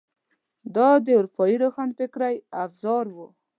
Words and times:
دا 0.75 0.89
د 1.05 1.07
اروپايي 1.19 1.55
روښانفکرۍ 1.63 2.35
اوزار 2.61 3.05
وو. 3.15 3.27